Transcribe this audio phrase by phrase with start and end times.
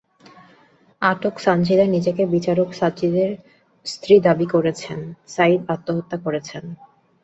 [1.01, 3.29] আটক সানজিদা নিজেকে বিচারক সাঈদের
[3.85, 4.99] স্ত্রী দাবি করে বলেছেন,
[5.27, 6.63] সাঈদ আত্মহত্যা করেছেন।